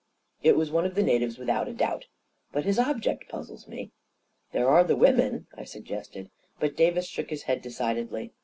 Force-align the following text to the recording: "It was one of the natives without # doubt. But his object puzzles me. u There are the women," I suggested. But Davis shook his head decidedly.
"It 0.41 0.57
was 0.57 0.71
one 0.71 0.87
of 0.87 0.95
the 0.95 1.03
natives 1.03 1.37
without 1.37 1.67
# 1.67 1.77
doubt. 1.77 2.07
But 2.51 2.65
his 2.65 2.79
object 2.79 3.29
puzzles 3.29 3.67
me. 3.67 3.81
u 3.83 3.91
There 4.51 4.67
are 4.67 4.83
the 4.83 4.95
women," 4.95 5.45
I 5.55 5.63
suggested. 5.63 6.31
But 6.59 6.75
Davis 6.75 7.05
shook 7.05 7.29
his 7.29 7.43
head 7.43 7.61
decidedly. 7.61 8.33